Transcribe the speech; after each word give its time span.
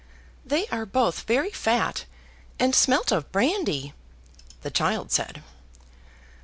"They 0.43 0.65
are 0.69 0.87
both 0.87 1.27
very 1.27 1.51
fat, 1.51 2.05
and 2.57 2.73
smelt 2.73 3.11
of 3.11 3.31
brandy," 3.31 3.93
the 4.63 4.71
child 4.71 5.11
said. 5.11 5.43